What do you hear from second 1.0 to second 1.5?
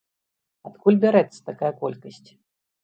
бярэцца